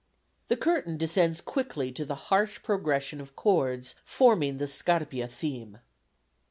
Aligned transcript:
The 0.47 0.57
curtain 0.57 0.97
descends 0.97 1.41
quickly 1.41 1.91
to 1.91 2.03
the 2.05 2.15
harsh 2.15 2.63
progression 2.63 3.21
of 3.21 3.35
chords 3.35 3.93
forming 4.03 4.57
the 4.57 4.65
Scarpia 4.65 5.27
theme. 5.27 5.77